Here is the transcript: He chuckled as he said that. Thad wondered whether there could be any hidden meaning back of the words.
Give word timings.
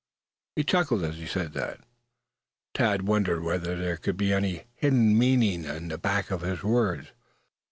He 0.55 0.63
chuckled 0.63 1.03
as 1.03 1.17
he 1.17 1.27
said 1.27 1.53
that. 1.53 1.81
Thad 2.73 3.03
wondered 3.03 3.43
whether 3.43 3.75
there 3.77 3.97
could 3.97 4.17
be 4.17 4.33
any 4.33 4.63
hidden 4.73 5.15
meaning 5.15 5.61
back 5.97 6.31
of 6.31 6.41
the 6.41 6.59
words. 6.67 7.09